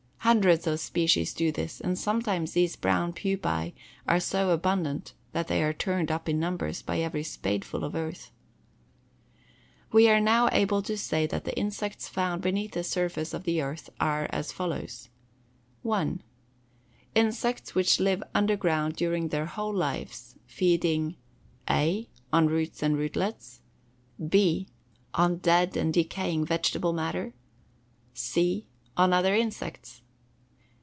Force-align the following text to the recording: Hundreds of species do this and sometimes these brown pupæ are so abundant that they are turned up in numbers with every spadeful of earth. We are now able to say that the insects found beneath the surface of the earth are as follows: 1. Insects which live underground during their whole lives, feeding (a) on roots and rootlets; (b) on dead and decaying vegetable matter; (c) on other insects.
Hundreds 0.31 0.67
of 0.67 0.79
species 0.79 1.33
do 1.33 1.51
this 1.51 1.81
and 1.81 1.97
sometimes 1.97 2.51
these 2.53 2.75
brown 2.75 3.11
pupæ 3.11 3.73
are 4.07 4.19
so 4.19 4.51
abundant 4.51 5.13
that 5.31 5.47
they 5.47 5.63
are 5.63 5.73
turned 5.73 6.11
up 6.11 6.29
in 6.29 6.39
numbers 6.39 6.83
with 6.87 6.99
every 6.99 7.23
spadeful 7.23 7.83
of 7.83 7.95
earth. 7.95 8.29
We 9.91 10.07
are 10.09 10.19
now 10.21 10.47
able 10.51 10.83
to 10.83 10.95
say 10.95 11.25
that 11.25 11.45
the 11.45 11.57
insects 11.57 12.07
found 12.07 12.43
beneath 12.43 12.73
the 12.73 12.83
surface 12.83 13.33
of 13.33 13.45
the 13.45 13.63
earth 13.63 13.89
are 13.99 14.27
as 14.29 14.51
follows: 14.51 15.09
1. 15.81 16.21
Insects 17.15 17.73
which 17.73 17.99
live 17.99 18.21
underground 18.35 18.95
during 18.95 19.29
their 19.29 19.47
whole 19.47 19.73
lives, 19.73 20.35
feeding 20.45 21.17
(a) 21.67 22.07
on 22.31 22.45
roots 22.45 22.83
and 22.83 22.95
rootlets; 22.95 23.61
(b) 24.29 24.67
on 25.15 25.37
dead 25.37 25.75
and 25.75 25.91
decaying 25.91 26.45
vegetable 26.45 26.93
matter; 26.93 27.33
(c) 28.13 28.67
on 28.95 29.13
other 29.13 29.33
insects. 29.33 29.97